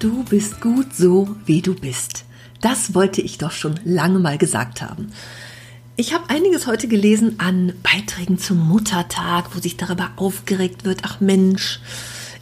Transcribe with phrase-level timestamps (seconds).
[0.00, 2.24] Du bist gut so, wie du bist.
[2.62, 5.12] Das wollte ich doch schon lange mal gesagt haben.
[5.96, 11.20] Ich habe einiges heute gelesen an Beiträgen zum Muttertag, wo sich darüber aufgeregt wird, ach
[11.20, 11.80] Mensch,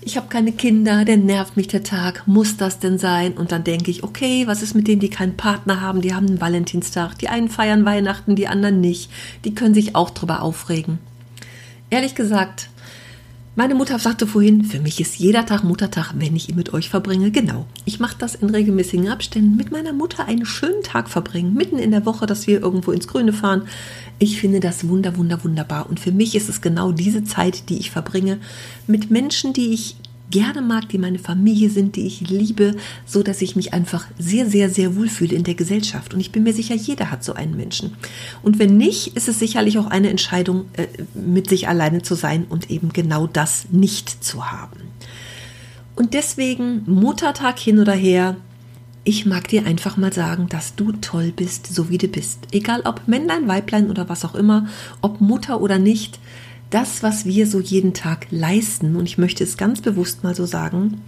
[0.00, 3.32] ich habe keine Kinder, der nervt mich der Tag, muss das denn sein?
[3.32, 6.28] Und dann denke ich, okay, was ist mit denen, die keinen Partner haben, die haben
[6.28, 9.10] einen Valentinstag, die einen feiern Weihnachten, die anderen nicht,
[9.44, 11.00] die können sich auch darüber aufregen.
[11.90, 12.70] Ehrlich gesagt,
[13.58, 16.88] meine Mutter sagte vorhin, für mich ist jeder Tag Muttertag, wenn ich ihn mit euch
[16.88, 17.32] verbringe.
[17.32, 17.66] Genau.
[17.86, 21.90] Ich mache das in regelmäßigen Abständen mit meiner Mutter einen schönen Tag verbringen, mitten in
[21.90, 23.62] der Woche, dass wir irgendwo ins Grüne fahren.
[24.20, 25.90] Ich finde das wunder, wunder, wunderbar.
[25.90, 28.38] Und für mich ist es genau diese Zeit, die ich verbringe
[28.86, 29.96] mit Menschen, die ich
[30.30, 32.76] gerne mag, die meine Familie sind, die ich liebe,
[33.06, 36.14] so dass ich mich einfach sehr, sehr, sehr wohlfühle in der Gesellschaft.
[36.14, 37.96] Und ich bin mir sicher, jeder hat so einen Menschen.
[38.42, 42.46] Und wenn nicht, ist es sicherlich auch eine Entscheidung, äh, mit sich alleine zu sein
[42.48, 44.80] und eben genau das nicht zu haben.
[45.96, 48.36] Und deswegen Muttertag hin oder her.
[49.04, 52.40] Ich mag dir einfach mal sagen, dass du toll bist, so wie du bist.
[52.52, 54.68] Egal ob Männlein, Weiblein oder was auch immer,
[55.00, 56.20] ob Mutter oder nicht
[56.70, 60.46] das, was wir so jeden Tag leisten, und ich möchte es ganz bewusst mal so
[60.46, 61.02] sagen,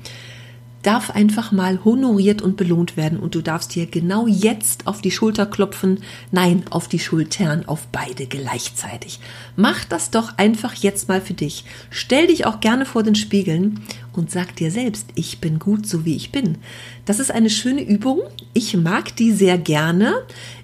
[0.82, 5.10] darf einfach mal honoriert und belohnt werden und du darfst dir genau jetzt auf die
[5.10, 9.20] Schulter klopfen, nein, auf die Schultern, auf beide gleichzeitig.
[9.56, 11.64] Mach das doch einfach jetzt mal für dich.
[11.90, 13.80] Stell dich auch gerne vor den Spiegeln
[14.12, 16.56] und sag dir selbst, ich bin gut so wie ich bin.
[17.04, 18.20] Das ist eine schöne Übung.
[18.54, 20.14] Ich mag die sehr gerne.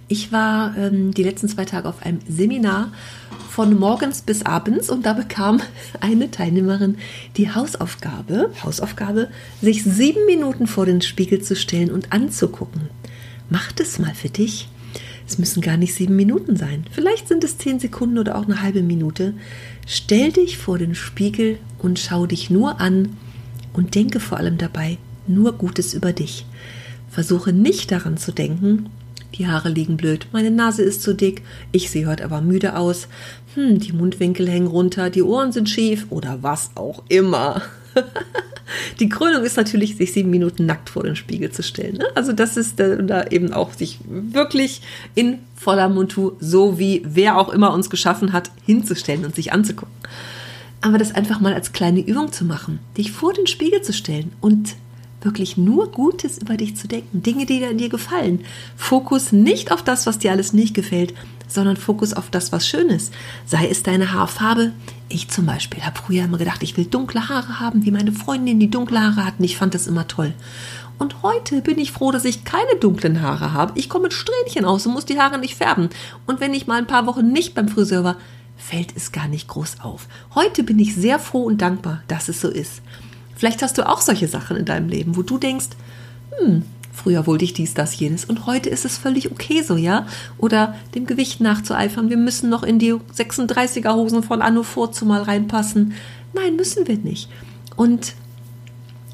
[0.08, 2.92] Ich war ähm, die letzten zwei Tage auf einem Seminar
[3.50, 5.60] von morgens bis abends und da bekam
[6.00, 6.98] eine Teilnehmerin
[7.36, 9.28] die Hausaufgabe, Hausaufgabe,
[9.60, 12.82] sich sieben Minuten vor den Spiegel zu stellen und anzugucken.
[13.50, 14.68] Mach das mal für dich.
[15.26, 16.84] Es müssen gar nicht sieben Minuten sein.
[16.92, 19.34] Vielleicht sind es zehn Sekunden oder auch eine halbe Minute.
[19.86, 23.16] Stell dich vor den Spiegel und schau dich nur an
[23.72, 26.46] und denke vor allem dabei nur Gutes über dich.
[27.10, 28.88] Versuche nicht daran zu denken,
[29.38, 31.42] die Haare liegen blöd, meine Nase ist zu dick,
[31.72, 33.08] ich sehe heute aber müde aus,
[33.54, 37.62] hm, die Mundwinkel hängen runter, die Ohren sind schief oder was auch immer.
[39.00, 41.96] die Krönung ist natürlich, sich sieben Minuten nackt vor den Spiegel zu stellen.
[41.96, 42.06] Ne?
[42.14, 44.82] Also das ist äh, da eben auch sich wirklich
[45.14, 49.94] in voller Montur, so wie wer auch immer uns geschaffen hat, hinzustellen und sich anzugucken.
[50.80, 54.32] Aber das einfach mal als kleine Übung zu machen, dich vor den Spiegel zu stellen
[54.40, 54.76] und
[55.22, 58.44] wirklich nur Gutes über dich zu denken, Dinge, die dir gefallen.
[58.76, 61.14] Fokus nicht auf das, was dir alles nicht gefällt,
[61.48, 63.12] sondern Fokus auf das, was schön ist.
[63.44, 64.72] Sei es deine Haarfarbe.
[65.08, 68.60] Ich zum Beispiel habe früher immer gedacht, ich will dunkle Haare haben, wie meine Freundin,
[68.60, 69.44] die dunkle Haare hatten.
[69.44, 70.34] Ich fand das immer toll.
[70.98, 73.78] Und heute bin ich froh, dass ich keine dunklen Haare habe.
[73.78, 75.90] Ich komme mit Strähnchen aus und muss die Haare nicht färben.
[76.26, 78.16] Und wenn ich mal ein paar Wochen nicht beim Friseur war,
[78.56, 80.08] fällt es gar nicht groß auf.
[80.34, 82.80] Heute bin ich sehr froh und dankbar, dass es so ist.
[83.36, 85.68] Vielleicht hast du auch solche Sachen in deinem Leben, wo du denkst,
[86.38, 90.06] hm, früher wollte ich dies, das, jenes und heute ist es völlig okay so, ja?
[90.38, 94.64] Oder dem Gewicht nachzueifern, wir müssen noch in die 36er Hosen von Anno
[95.04, 95.92] mal reinpassen.
[96.32, 97.28] Nein, müssen wir nicht.
[97.76, 98.14] Und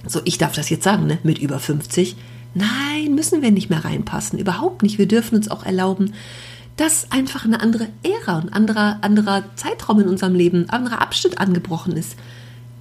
[0.06, 2.16] so, ich darf das jetzt sagen, ne, mit über 50.
[2.54, 4.39] Nein, müssen wir nicht mehr reinpassen.
[4.39, 4.99] Überhaupt nicht.
[4.99, 6.12] Wir dürfen uns auch erlauben,
[6.77, 11.39] dass einfach eine andere Ära, ein anderer, anderer Zeitraum in unserem Leben, ein anderer Abschnitt
[11.39, 12.16] angebrochen ist.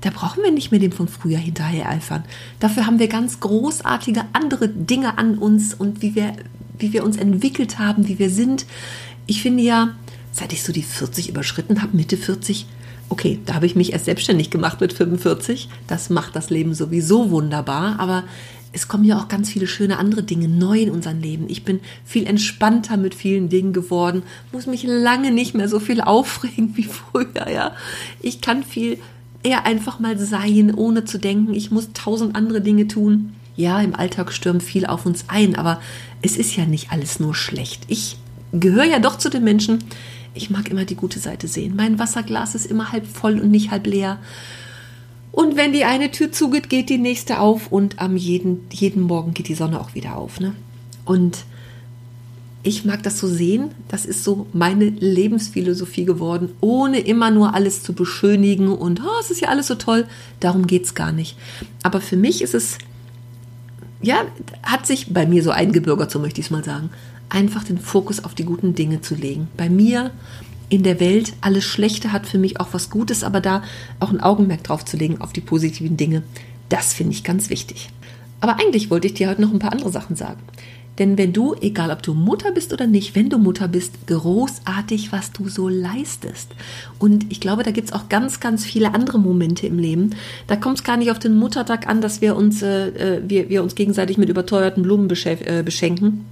[0.01, 2.23] Da brauchen wir nicht mehr dem von früher hinterher eifern.
[2.59, 6.33] Dafür haben wir ganz großartige andere Dinge an uns und wie wir,
[6.77, 8.65] wie wir uns entwickelt haben, wie wir sind.
[9.27, 9.95] Ich finde ja,
[10.31, 12.65] seit ich so die 40 überschritten habe, Mitte 40,
[13.09, 15.69] okay, da habe ich mich erst selbstständig gemacht mit 45.
[15.87, 18.23] Das macht das Leben sowieso wunderbar, aber
[18.73, 21.45] es kommen ja auch ganz viele schöne andere Dinge neu in unserem Leben.
[21.49, 26.01] Ich bin viel entspannter mit vielen Dingen geworden, muss mich lange nicht mehr so viel
[26.01, 27.75] aufregen wie früher, ja.
[28.21, 28.97] Ich kann viel
[29.43, 33.33] eher einfach mal sein, ohne zu denken, ich muss tausend andere Dinge tun.
[33.55, 35.81] Ja, im Alltag stürmt viel auf uns ein, aber
[36.21, 37.83] es ist ja nicht alles nur schlecht.
[37.87, 38.17] Ich
[38.53, 39.79] gehöre ja doch zu den Menschen,
[40.33, 41.75] ich mag immer die gute Seite sehen.
[41.75, 44.19] Mein Wasserglas ist immer halb voll und nicht halb leer.
[45.31, 49.33] Und wenn die eine Tür zugeht, geht die nächste auf und am jeden, jeden Morgen
[49.33, 50.39] geht die Sonne auch wieder auf.
[50.39, 50.53] Ne?
[51.05, 51.45] Und
[52.63, 53.71] ich mag das so sehen.
[53.87, 59.31] Das ist so meine Lebensphilosophie geworden, ohne immer nur alles zu beschönigen und oh, es
[59.31, 60.05] ist ja alles so toll.
[60.39, 61.37] Darum geht es gar nicht.
[61.83, 62.77] Aber für mich ist es
[64.01, 64.25] ja,
[64.63, 66.89] hat sich bei mir so eingebürgert, so möchte ich es mal sagen,
[67.29, 69.47] einfach den Fokus auf die guten Dinge zu legen.
[69.57, 70.11] Bei mir
[70.69, 73.63] in der Welt, alles Schlechte hat für mich auch was Gutes, aber da
[73.99, 76.23] auch ein Augenmerk drauf zu legen auf die positiven Dinge,
[76.69, 77.89] das finde ich ganz wichtig.
[78.39, 80.41] Aber eigentlich wollte ich dir heute noch ein paar andere Sachen sagen.
[80.99, 85.11] Denn wenn du, egal ob du Mutter bist oder nicht, wenn du Mutter bist, großartig,
[85.11, 86.51] was du so leistest.
[86.99, 90.11] Und ich glaube, da gibt es auch ganz, ganz viele andere Momente im Leben.
[90.47, 93.49] Da kommt es gar nicht auf den Muttertag an, dass wir uns, äh, äh wir,
[93.49, 96.25] wir uns gegenseitig mit überteuerten Blumen äh, beschenken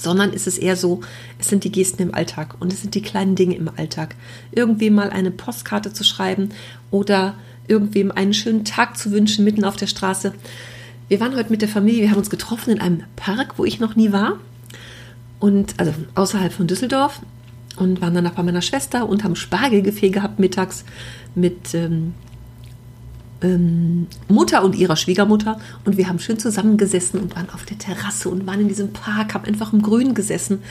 [0.00, 1.00] sondern ist es eher so,
[1.38, 4.16] es sind die Gesten im Alltag und es sind die kleinen Dinge im Alltag.
[4.50, 6.50] Irgendwie mal eine Postkarte zu schreiben
[6.90, 7.34] oder
[7.68, 10.32] irgendwem einen schönen Tag zu wünschen mitten auf der Straße.
[11.10, 13.80] Wir waren heute mit der Familie, wir haben uns getroffen in einem Park, wo ich
[13.80, 14.38] noch nie war.
[15.40, 17.20] Und also außerhalb von Düsseldorf
[17.74, 20.84] und waren danach bei meiner Schwester und haben Spargelgefäß gehabt mittags
[21.34, 22.14] mit ähm,
[23.42, 28.28] ähm, Mutter und ihrer Schwiegermutter und wir haben schön zusammengesessen und waren auf der Terrasse
[28.28, 30.62] und waren in diesem Park, haben einfach im Grün gesessen.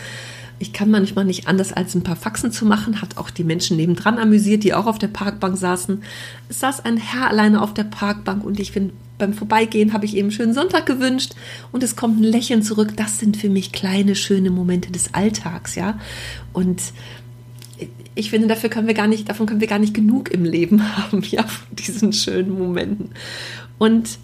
[0.59, 3.77] Ich kann manchmal nicht anders als ein paar Faxen zu machen, hat auch die Menschen
[3.77, 6.03] nebendran amüsiert, die auch auf der Parkbank saßen.
[6.50, 10.15] Es saß ein Herr alleine auf der Parkbank und ich bin beim Vorbeigehen habe ich
[10.15, 11.35] eben schönen Sonntag gewünscht
[11.71, 12.94] und es kommt ein Lächeln zurück.
[12.95, 16.00] Das sind für mich kleine, schöne Momente des Alltags, ja.
[16.53, 16.81] Und
[18.15, 20.81] ich finde, dafür können wir gar nicht, davon können wir gar nicht genug im Leben
[20.97, 23.11] haben, ja, von diesen schönen Momenten.
[23.77, 24.17] Und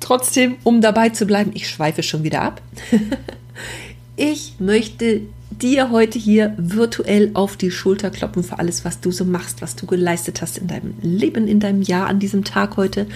[0.00, 2.60] trotzdem, um dabei zu bleiben, ich schweife schon wieder ab.
[4.16, 5.22] ich möchte
[5.58, 9.76] dir heute hier virtuell auf die Schulter kloppen für alles, was du so machst, was
[9.76, 13.06] du geleistet hast in deinem Leben, in deinem Jahr, an diesem Tag heute.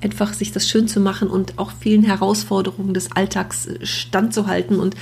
[0.00, 4.78] Einfach sich das schön zu machen und auch vielen Herausforderungen des Alltags äh, standzuhalten.
[4.78, 4.94] Und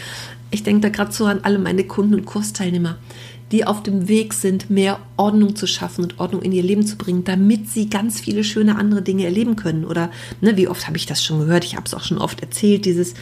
[0.50, 2.96] ich denke da gerade so an alle meine Kunden und Kursteilnehmer,
[3.52, 6.96] die auf dem Weg sind, mehr Ordnung zu schaffen und Ordnung in ihr Leben zu
[6.96, 9.84] bringen, damit sie ganz viele schöne andere Dinge erleben können.
[9.84, 10.10] Oder
[10.40, 11.64] ne, wie oft habe ich das schon gehört?
[11.64, 13.14] Ich habe es auch schon oft erzählt, dieses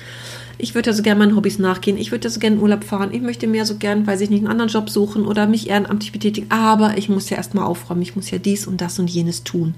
[0.60, 3.10] ich würde ja so gerne meinen Hobbys nachgehen, ich würde ja so gerne Urlaub fahren,
[3.12, 6.12] ich möchte mir so gern, weiß ich nicht, einen anderen Job suchen oder mich ehrenamtlich
[6.12, 9.44] betätigen, aber ich muss ja erstmal aufräumen, ich muss ja dies und das und jenes
[9.44, 9.74] tun.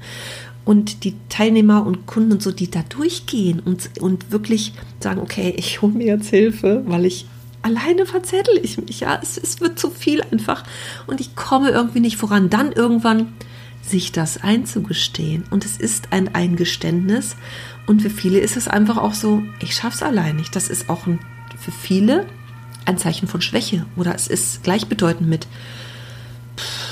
[0.64, 5.52] Und die Teilnehmer und Kunden und so, die da durchgehen und, und wirklich sagen, okay,
[5.56, 7.26] ich hole mir jetzt Hilfe, weil ich
[7.62, 10.64] alleine verzettel ich mich, ja, es, es wird zu viel einfach.
[11.06, 12.50] Und ich komme irgendwie nicht voran.
[12.50, 13.32] Dann irgendwann
[13.82, 15.44] sich das einzugestehen.
[15.50, 17.36] Und es ist ein Eingeständnis
[17.86, 20.54] und für viele ist es einfach auch so, ich schaff's allein nicht.
[20.54, 21.18] Das ist auch ein,
[21.58, 22.26] für viele
[22.84, 25.46] ein Zeichen von Schwäche oder es ist gleichbedeutend mit,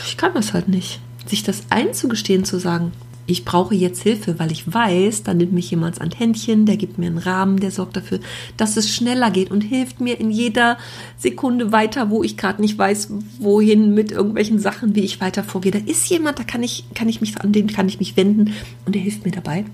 [0.07, 1.01] ich kann das halt nicht.
[1.27, 2.93] Sich das einzugestehen, zu sagen,
[3.27, 6.99] ich brauche jetzt Hilfe, weil ich weiß, da nimmt mich jemand an Händchen, der gibt
[6.99, 8.19] mir einen Rahmen, der sorgt dafür,
[8.57, 10.79] dass es schneller geht und hilft mir in jeder
[11.17, 15.71] Sekunde weiter, wo ich gerade nicht weiß, wohin mit irgendwelchen Sachen, wie ich weiter vorgehe.
[15.71, 18.53] Da ist jemand, da kann ich, kann ich mich, an den kann ich mich wenden
[18.85, 19.65] und der hilft mir dabei.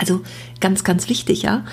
[0.00, 0.22] Also
[0.60, 1.64] ganz, ganz wichtig, ja.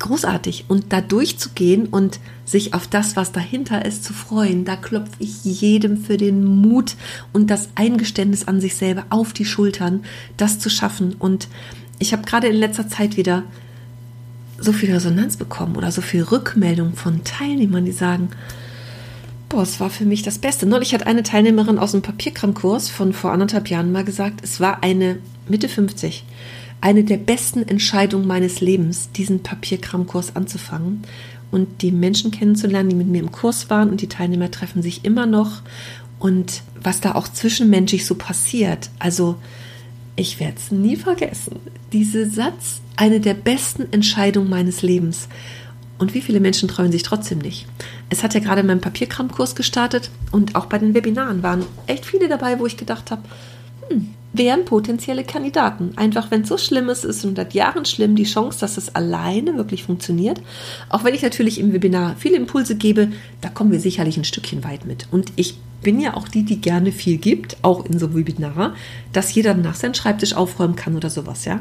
[0.00, 0.64] Großartig.
[0.68, 5.44] Und da durchzugehen und sich auf das, was dahinter ist, zu freuen, da klopfe ich
[5.44, 6.96] jedem für den Mut
[7.32, 10.02] und das Eingeständnis an sich selber auf die Schultern,
[10.36, 11.14] das zu schaffen.
[11.18, 11.48] Und
[12.00, 13.44] ich habe gerade in letzter Zeit wieder
[14.58, 18.30] so viel Resonanz bekommen oder so viel Rückmeldung von Teilnehmern, die sagen,
[19.48, 20.66] boah, es war für mich das Beste.
[20.66, 24.82] Neulich hat eine Teilnehmerin aus dem Papierkramkurs von vor anderthalb Jahren mal gesagt, es war
[24.82, 25.18] eine
[25.48, 26.24] Mitte 50
[26.80, 31.02] eine der besten Entscheidungen meines Lebens, diesen Papierkramkurs anzufangen
[31.50, 35.04] und die Menschen kennenzulernen, die mit mir im Kurs waren und die Teilnehmer treffen sich
[35.04, 35.62] immer noch
[36.18, 38.90] und was da auch zwischenmenschlich so passiert.
[38.98, 39.36] Also
[40.16, 41.56] ich werde es nie vergessen.
[41.92, 45.28] Dieser Satz, eine der besten Entscheidungen meines Lebens.
[45.98, 47.66] Und wie viele Menschen treuen sich trotzdem nicht?
[48.08, 52.28] Es hat ja gerade mein Papierkramkurs gestartet und auch bei den Webinaren waren echt viele
[52.28, 53.22] dabei, wo ich gedacht habe,
[53.88, 55.92] hm, wären potenzielle Kandidaten.
[55.96, 58.94] Einfach, wenn es so schlimm ist, ist es seit Jahren schlimm, die Chance, dass es
[58.94, 60.40] alleine wirklich funktioniert.
[60.88, 63.08] Auch wenn ich natürlich im Webinar viele Impulse gebe,
[63.40, 65.08] da kommen wir sicherlich ein Stückchen weit mit.
[65.10, 68.74] Und ich bin ja auch die, die gerne viel gibt, auch in so Webinar,
[69.12, 71.60] dass jeder nach seinen Schreibtisch aufräumen kann oder sowas, ja.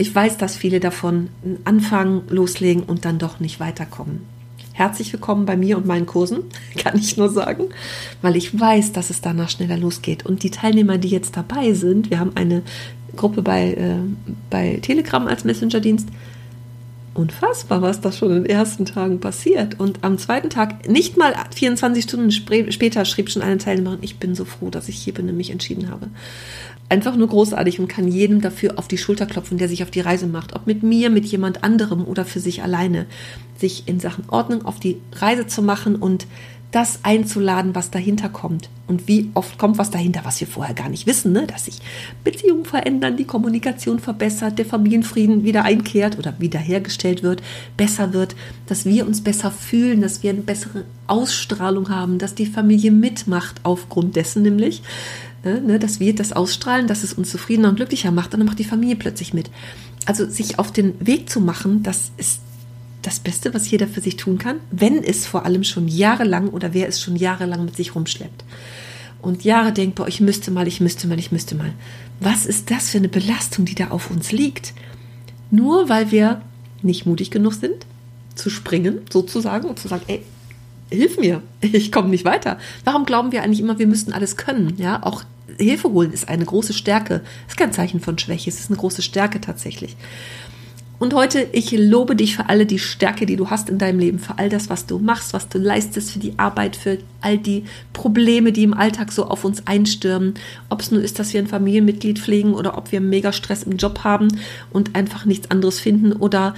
[0.00, 1.28] Ich weiß, dass viele davon
[1.64, 4.37] anfangen, loslegen und dann doch nicht weiterkommen
[4.78, 6.44] herzlich willkommen bei mir und meinen Kursen,
[6.78, 7.64] kann ich nur sagen,
[8.22, 10.24] weil ich weiß, dass es danach schneller losgeht.
[10.24, 12.62] Und die Teilnehmer, die jetzt dabei sind, wir haben eine
[13.16, 13.96] Gruppe bei, äh,
[14.50, 16.08] bei Telegram als Messenger-Dienst.
[17.18, 19.80] Unfassbar, was da schon in den ersten Tagen passiert.
[19.80, 24.36] Und am zweiten Tag, nicht mal 24 Stunden später, schrieb schon eine Teilnehmerin, ich bin
[24.36, 26.10] so froh, dass ich hier bin und mich entschieden habe
[26.88, 30.00] einfach nur großartig und kann jedem dafür auf die Schulter klopfen, der sich auf die
[30.00, 30.54] Reise macht.
[30.54, 33.06] Ob mit mir, mit jemand anderem oder für sich alleine.
[33.56, 36.26] Sich in Sachen Ordnung auf die Reise zu machen und
[36.70, 38.68] das einzuladen, was dahinter kommt.
[38.86, 41.46] Und wie oft kommt was dahinter, was wir vorher gar nicht wissen, ne?
[41.46, 41.78] dass sich
[42.24, 47.42] Beziehungen verändern, die Kommunikation verbessert, der Familienfrieden wieder einkehrt oder wiederhergestellt wird,
[47.76, 48.34] besser wird,
[48.66, 53.60] dass wir uns besser fühlen, dass wir eine bessere Ausstrahlung haben, dass die Familie mitmacht
[53.62, 54.82] aufgrund dessen nämlich,
[55.44, 58.46] ne, ne dass wir das ausstrahlen, dass es uns zufriedener und glücklicher macht und dann
[58.46, 59.50] macht die Familie plötzlich mit.
[60.06, 62.40] Also sich auf den Weg zu machen, das ist
[63.02, 66.74] das Beste, was jeder für sich tun kann, wenn es vor allem schon jahrelang oder
[66.74, 68.44] wer es schon jahrelang mit sich rumschleppt.
[69.20, 71.72] Und Jahre denkt, boah, ich müsste mal, ich müsste mal, ich müsste mal.
[72.20, 74.74] Was ist das für eine Belastung, die da auf uns liegt?
[75.50, 76.42] Nur weil wir
[76.82, 77.86] nicht mutig genug sind,
[78.34, 80.22] zu springen, sozusagen, und zu sagen, ey,
[80.90, 82.58] hilf mir, ich komme nicht weiter.
[82.84, 84.74] Warum glauben wir eigentlich immer, wir müssten alles können?
[84.78, 85.24] Ja, auch
[85.56, 87.22] Hilfe holen ist eine große Stärke.
[87.48, 89.96] Ist kein Zeichen von Schwäche, es ist eine große Stärke tatsächlich.
[90.98, 94.18] Und heute, ich lobe dich für alle die Stärke, die du hast in deinem Leben,
[94.18, 97.64] für all das, was du machst, was du leistest, für die Arbeit, für all die
[97.92, 100.34] Probleme, die im Alltag so auf uns einstürmen.
[100.68, 103.76] Ob es nur ist, dass wir ein Familienmitglied pflegen oder ob wir mega Stress im
[103.76, 104.28] Job haben
[104.72, 106.54] und einfach nichts anderes finden oder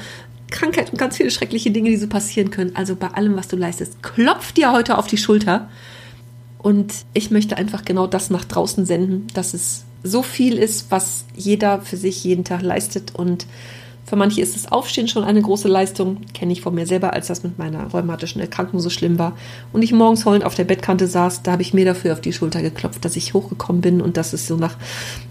[0.50, 2.74] Krankheit und ganz viele schreckliche Dinge, die so passieren können.
[2.74, 5.68] Also bei allem, was du leistest, klopf dir heute auf die Schulter.
[6.58, 11.24] Und ich möchte einfach genau das nach draußen senden, dass es so viel ist, was
[11.34, 13.46] jeder für sich jeden Tag leistet und
[14.04, 16.18] für manche ist das Aufstehen schon eine große Leistung.
[16.34, 19.36] Kenne ich von mir selber, als das mit meiner rheumatischen Erkrankung so schlimm war.
[19.72, 22.32] Und ich morgens heulend auf der Bettkante saß, da habe ich mir dafür auf die
[22.32, 24.76] Schulter geklopft, dass ich hochgekommen bin und dass es so nach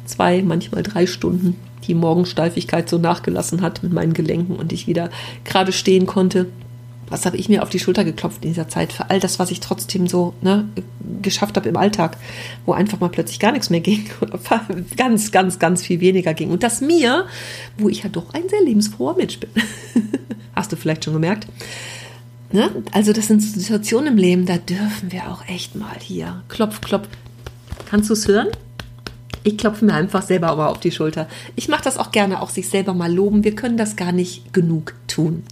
[0.06, 1.58] zwei, manchmal drei Stunden
[1.88, 5.10] die Morgensteifigkeit so nachgelassen hat mit meinen Gelenken und ich wieder
[5.44, 6.48] gerade stehen konnte
[7.10, 9.52] was habe ich mir auf die Schulter geklopft in dieser Zeit für all das, was
[9.52, 10.68] ich trotzdem so ne,
[11.22, 12.18] geschafft habe im Alltag,
[12.66, 14.10] wo einfach mal plötzlich gar nichts mehr ging,
[14.98, 16.52] ganz, ganz, ganz viel weniger ging.
[16.52, 17.26] Und das mir,
[17.78, 19.50] wo ich ja doch ein sehr lebensfroher Mensch bin,
[20.56, 21.48] hast du vielleicht schon gemerkt.
[22.52, 22.70] Ne?
[22.92, 27.08] Also das sind Situationen im Leben, da dürfen wir auch echt mal hier klopf, klopf.
[27.90, 28.48] Kannst du es hören?
[29.44, 31.28] Ich klopfe mir einfach selber aber auf die Schulter.
[31.56, 33.44] Ich mache das auch gerne, auch sich selber mal loben.
[33.44, 35.44] Wir können das gar nicht genug tun.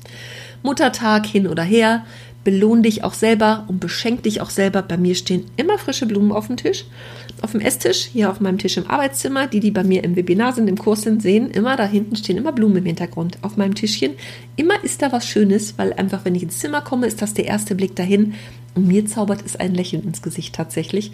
[0.63, 2.05] Muttertag hin oder her.
[2.43, 4.81] Belohn dich auch selber und beschenk dich auch selber.
[4.81, 6.85] Bei mir stehen immer frische Blumen auf dem Tisch.
[7.41, 9.47] Auf dem Esstisch, hier auf meinem Tisch im Arbeitszimmer.
[9.47, 12.37] Die, die bei mir im Webinar sind, im Kurs sind, sehen immer, da hinten stehen
[12.37, 13.37] immer Blumen im Hintergrund.
[13.41, 14.13] Auf meinem Tischchen.
[14.55, 17.45] Immer ist da was Schönes, weil einfach, wenn ich ins Zimmer komme, ist das der
[17.45, 18.33] erste Blick dahin.
[18.75, 21.11] Und mir zaubert es ein Lächeln ins Gesicht tatsächlich.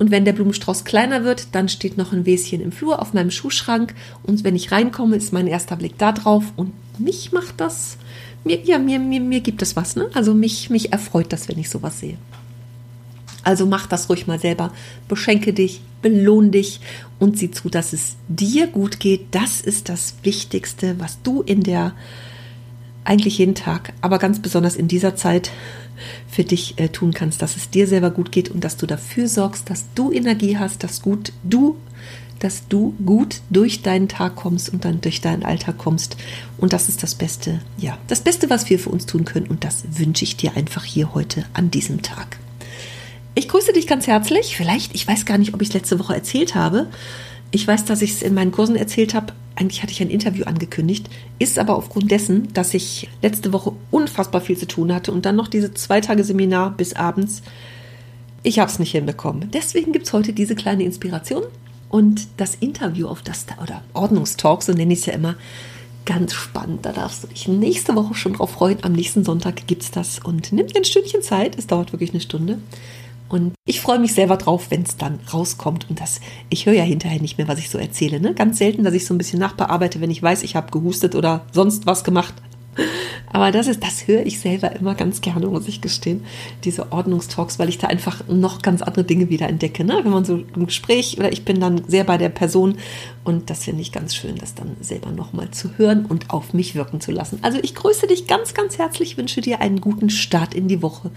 [0.00, 3.30] Und wenn der Blumenstrauß kleiner wird, dann steht noch ein Wäschen im Flur auf meinem
[3.30, 3.94] Schuhschrank.
[4.24, 6.52] Und wenn ich reinkomme, ist mein erster Blick da drauf.
[6.56, 7.98] Und mich macht das
[8.44, 9.96] mir, ja, mir, mir, mir gibt es was.
[9.96, 10.08] Ne?
[10.14, 12.16] Also mich, mich erfreut das, wenn ich sowas sehe.
[13.44, 14.72] Also mach das ruhig mal selber.
[15.08, 16.80] Beschenke dich, belohn dich
[17.18, 19.26] und sieh zu, dass es dir gut geht.
[19.32, 21.92] Das ist das Wichtigste, was du in der,
[23.04, 25.50] eigentlich jeden Tag, aber ganz besonders in dieser Zeit
[26.28, 29.28] für dich äh, tun kannst, dass es dir selber gut geht und dass du dafür
[29.28, 31.76] sorgst, dass du Energie hast, dass gut du
[32.42, 36.16] dass du gut durch deinen Tag kommst und dann durch deinen Alltag kommst.
[36.58, 39.46] Und das ist das Beste, ja, das Beste, was wir für uns tun können.
[39.46, 42.38] Und das wünsche ich dir einfach hier heute an diesem Tag.
[43.36, 44.56] Ich grüße dich ganz herzlich.
[44.56, 46.88] Vielleicht, ich weiß gar nicht, ob ich es letzte Woche erzählt habe.
[47.52, 49.34] Ich weiß, dass ich es in meinen Kursen erzählt habe.
[49.54, 51.08] Eigentlich hatte ich ein Interview angekündigt,
[51.38, 55.36] ist aber aufgrund dessen, dass ich letzte Woche unfassbar viel zu tun hatte und dann
[55.36, 57.42] noch diese zwei Tage Seminar bis abends.
[58.42, 59.50] Ich habe es nicht hinbekommen.
[59.52, 61.44] Deswegen gibt es heute diese kleine Inspiration
[61.92, 65.36] und das Interview auf das, oder Ordnungstalk, so nenne ich es ja immer,
[66.06, 66.86] ganz spannend.
[66.86, 68.78] Da darfst du dich nächste Woche schon drauf freuen.
[68.82, 70.18] Am nächsten Sonntag gibt es das.
[70.18, 71.56] Und nimm dir ein Stündchen Zeit.
[71.58, 72.58] Es dauert wirklich eine Stunde.
[73.28, 75.88] Und ich freue mich selber drauf, wenn es dann rauskommt.
[75.90, 78.20] Und das, ich höre ja hinterher nicht mehr, was ich so erzähle.
[78.20, 78.32] Ne?
[78.32, 81.44] Ganz selten, dass ich so ein bisschen nachbearbeite, wenn ich weiß, ich habe gehustet oder
[81.52, 82.34] sonst was gemacht.
[83.32, 86.24] Aber das ist, das höre ich selber immer ganz gerne, muss ich gestehen,
[86.64, 89.84] diese Ordnungstalks, weil ich da einfach noch ganz andere Dinge wieder entdecke.
[89.84, 90.00] Ne?
[90.02, 92.76] Wenn man so im Gespräch oder ich bin dann sehr bei der Person
[93.24, 96.74] und das finde ich ganz schön, das dann selber nochmal zu hören und auf mich
[96.74, 97.38] wirken zu lassen.
[97.42, 101.10] Also ich grüße dich ganz, ganz herzlich, wünsche dir einen guten Start in die Woche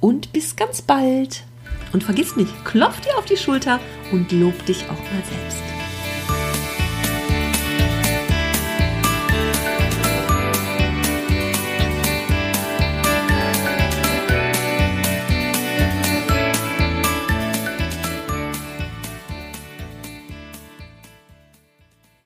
[0.00, 1.44] und bis ganz bald.
[1.92, 3.80] Und vergiss nicht, klopf dir auf die Schulter
[4.12, 5.79] und lob dich auch mal selbst.